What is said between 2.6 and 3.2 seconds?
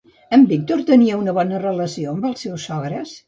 sogres?